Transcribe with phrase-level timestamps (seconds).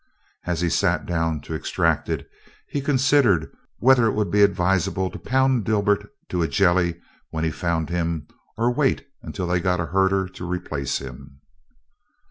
[0.47, 2.27] As he sat down to extract it,
[2.67, 7.51] he considered whether it would be advisable to pound Dibert to a jelly when he
[7.51, 8.25] found him
[8.57, 11.41] or wait until they got a herder to replace him.